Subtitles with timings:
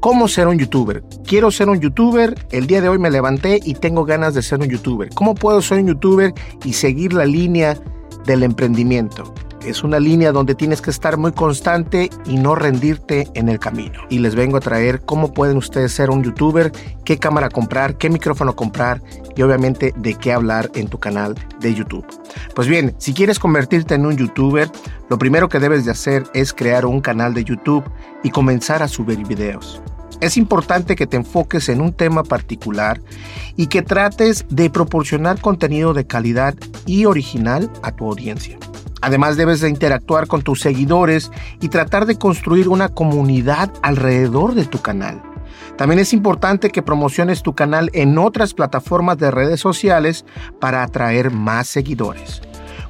[0.00, 1.04] ¿Cómo ser un youtuber?
[1.26, 4.60] Quiero ser un youtuber, el día de hoy me levanté y tengo ganas de ser
[4.60, 5.10] un youtuber.
[5.10, 6.32] ¿Cómo puedo ser un youtuber
[6.64, 7.76] y seguir la línea
[8.24, 9.34] del emprendimiento?
[9.64, 14.00] Es una línea donde tienes que estar muy constante y no rendirte en el camino.
[14.08, 16.72] Y les vengo a traer cómo pueden ustedes ser un youtuber,
[17.04, 19.02] qué cámara comprar, qué micrófono comprar
[19.36, 22.06] y obviamente de qué hablar en tu canal de YouTube.
[22.54, 24.70] Pues bien, si quieres convertirte en un youtuber,
[25.10, 27.84] lo primero que debes de hacer es crear un canal de YouTube
[28.22, 29.82] y comenzar a subir videos.
[30.20, 33.00] Es importante que te enfoques en un tema particular
[33.56, 36.54] y que trates de proporcionar contenido de calidad
[36.86, 38.58] y original a tu audiencia.
[39.00, 44.66] Además debes de interactuar con tus seguidores y tratar de construir una comunidad alrededor de
[44.66, 45.22] tu canal.
[45.76, 50.24] También es importante que promociones tu canal en otras plataformas de redes sociales
[50.60, 52.42] para atraer más seguidores.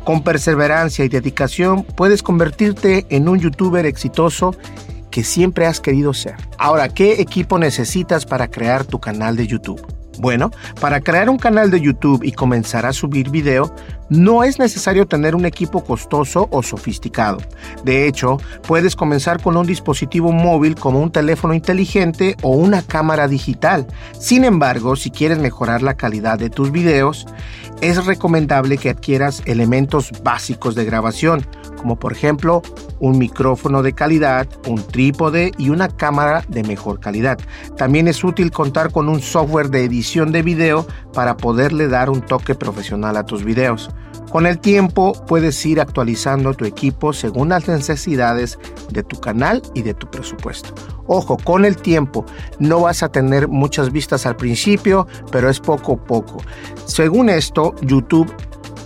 [0.04, 4.56] Con perseverancia y dedicación puedes convertirte en un youtuber exitoso
[5.10, 6.34] que siempre has querido ser.
[6.58, 9.99] Ahora, ¿qué equipo necesitas para crear tu canal de YouTube?
[10.20, 10.50] Bueno,
[10.82, 13.74] para crear un canal de YouTube y comenzar a subir video,
[14.10, 17.38] no es necesario tener un equipo costoso o sofisticado.
[17.84, 18.36] De hecho,
[18.66, 23.86] puedes comenzar con un dispositivo móvil como un teléfono inteligente o una cámara digital.
[24.12, 27.26] Sin embargo, si quieres mejorar la calidad de tus videos,
[27.80, 31.46] es recomendable que adquieras elementos básicos de grabación,
[31.80, 32.60] como por ejemplo
[32.98, 37.38] un micrófono de calidad, un trípode y una cámara de mejor calidad.
[37.78, 42.20] También es útil contar con un software de edición de video para poderle dar un
[42.20, 43.90] toque profesional a tus videos.
[44.30, 48.58] Con el tiempo puedes ir actualizando tu equipo según las necesidades
[48.90, 50.74] de tu canal y de tu presupuesto.
[51.06, 52.26] Ojo, con el tiempo
[52.58, 56.42] no vas a tener muchas vistas al principio, pero es poco a poco.
[56.84, 58.30] Según esto, YouTube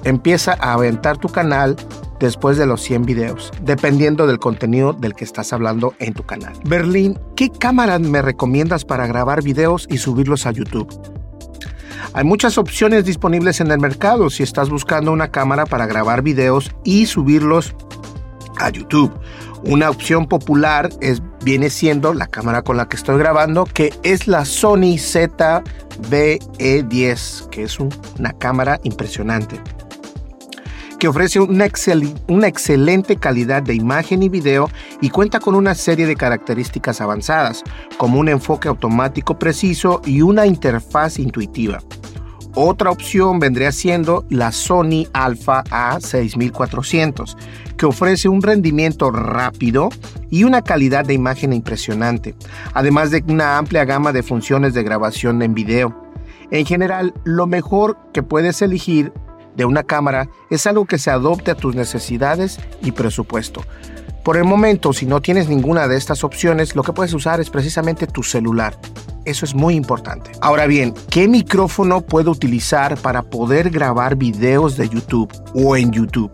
[0.04, 1.76] empieza a aventar tu canal
[2.20, 6.54] después de los 100 videos, dependiendo del contenido del que estás hablando en tu canal.
[6.64, 10.88] Berlín, ¿qué cámara me recomiendas para grabar videos y subirlos a YouTube?
[12.12, 16.70] Hay muchas opciones disponibles en el mercado si estás buscando una cámara para grabar videos
[16.84, 17.74] y subirlos
[18.56, 19.12] a YouTube.
[19.64, 24.28] Una opción popular es, viene siendo la cámara con la que estoy grabando, que es
[24.28, 29.60] la Sony ZV-E10, que es una cámara impresionante
[31.04, 31.66] que ofrece una,
[32.46, 34.70] excelente calidad de imagen y video
[35.02, 37.62] y cuenta con una serie de características avanzadas,
[37.98, 41.80] como un enfoque automático preciso y una interfaz intuitiva.
[42.54, 47.36] Otra opción vendría siendo la Sony Alpha A6400,
[47.76, 49.90] que ofrece un rendimiento rápido
[50.30, 52.34] y una calidad de imagen impresionante,
[52.72, 56.02] además de una amplia gama de funciones de grabación en video.
[56.50, 59.12] En general, lo mejor que puedes elegir
[59.56, 63.62] de una cámara es algo que se adopte a tus necesidades y presupuesto.
[64.24, 67.50] Por el momento, si no tienes ninguna de estas opciones, lo que puedes usar es
[67.50, 68.74] precisamente tu celular.
[69.26, 70.32] Eso es muy importante.
[70.40, 76.30] Ahora bien, ¿qué micrófono puedo utilizar para poder grabar videos de YouTube o en YouTube?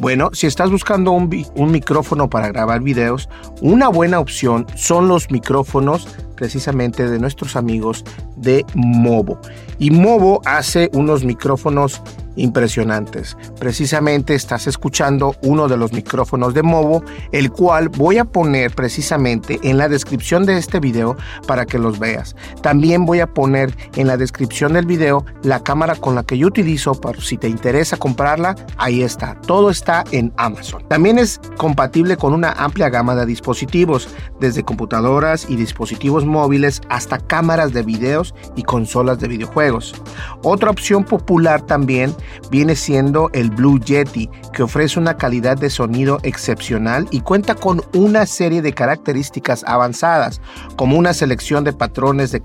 [0.00, 1.28] Bueno, si estás buscando un,
[1.70, 3.28] micrófono para grabar videos,
[3.60, 8.04] una buena opción son los micrófonos precisamente de nuestros amigos
[8.36, 9.38] de Movo.
[9.78, 12.02] Y Movo hace unos micrófonos
[12.36, 13.36] impresionantes.
[13.58, 17.02] Precisamente estás escuchando uno de los micrófonos de Movo,
[17.32, 21.16] el cual voy a poner precisamente en la descripción de este video
[21.46, 22.36] para que los veas.
[22.62, 26.46] También voy a poner en la descripción del video la cámara con la que yo
[26.46, 29.34] utilizo para si te interesa comprarla, ahí está.
[29.46, 30.84] Todo está en Amazon.
[30.88, 34.08] También es compatible con una amplia gama de dispositivos,
[34.40, 39.94] desde computadoras y dispositivos móviles hasta cámaras de videos y consolas de videojuegos.
[40.42, 42.14] Otra opción popular también
[42.50, 47.82] viene siendo el Blue Yeti, que ofrece una calidad de sonido excepcional y cuenta con
[47.92, 50.40] una serie de características avanzadas,
[50.76, 52.42] como una selección de patrones de,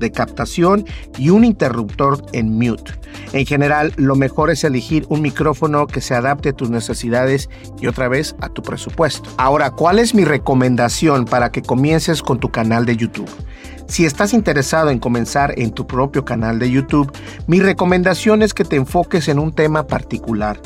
[0.00, 0.84] de captación
[1.18, 2.92] y un interruptor en mute.
[3.32, 7.48] En general, lo mejor es elegir un micrófono que se adapte a tus necesidades
[7.80, 9.28] y otra vez a tu presupuesto.
[9.36, 13.30] Ahora, ¿cuál es mi recomendación para que comiences con tu canal de YouTube?
[13.86, 17.12] Si estás interesado en comenzar en tu propio canal de YouTube,
[17.46, 20.58] mi recomendación es que te enfoques en un tema particular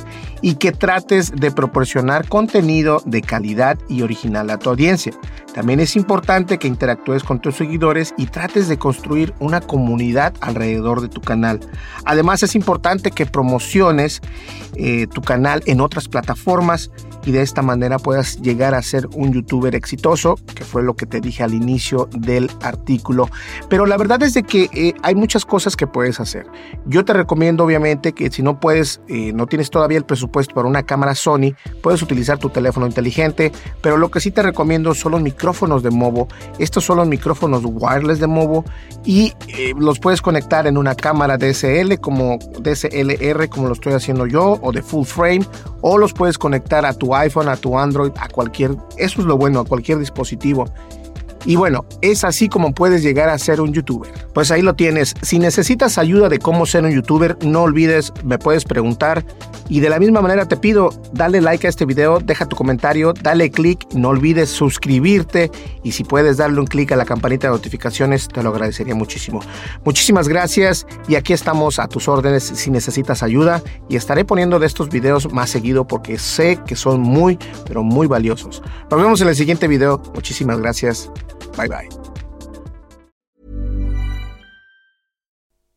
[0.42, 5.12] y que trates de proporcionar contenido de calidad y original a tu audiencia.
[5.54, 11.00] También es importante que interactúes con tus seguidores y trates de construir una comunidad alrededor
[11.00, 11.60] de tu canal.
[12.04, 14.20] Además es importante que promociones
[14.74, 16.90] eh, tu canal en otras plataformas
[17.24, 21.06] y de esta manera puedas llegar a ser un youtuber exitoso, que fue lo que
[21.06, 23.28] te dije al inicio del artículo.
[23.68, 26.46] Pero la verdad es de que eh, hay muchas cosas que puedes hacer.
[26.84, 30.68] Yo te recomiendo obviamente que si no puedes, eh, no tienes todavía el presupuesto para
[30.68, 35.12] una cámara Sony, puedes utilizar tu teléfono inteligente, pero lo que sí te recomiendo son
[35.12, 36.28] los micrófonos de Movo.
[36.58, 38.64] Estos son los micrófonos wireless de Movo
[39.04, 44.26] y eh, los puedes conectar en una cámara DSL como DSLR como lo estoy haciendo
[44.26, 45.46] yo o de full frame
[45.80, 49.36] o los puedes conectar a tu iPhone, a tu Android, a cualquier, eso es lo
[49.36, 50.66] bueno, a cualquier dispositivo.
[51.46, 54.12] Y bueno, es así como puedes llegar a ser un youtuber.
[54.34, 55.14] Pues ahí lo tienes.
[55.22, 59.24] Si necesitas ayuda de cómo ser un youtuber, no olvides, me puedes preguntar.
[59.68, 63.12] Y de la misma manera te pido, dale like a este video, deja tu comentario,
[63.12, 65.50] dale click, no olvides suscribirte
[65.82, 69.40] y si puedes darle un clic a la campanita de notificaciones, te lo agradecería muchísimo.
[69.84, 74.66] Muchísimas gracias y aquí estamos a tus órdenes si necesitas ayuda y estaré poniendo de
[74.66, 78.62] estos videos más seguido porque sé que son muy, pero muy valiosos.
[78.90, 80.00] Nos vemos en el siguiente video.
[80.14, 81.10] Muchísimas gracias.
[81.56, 82.05] Bye bye.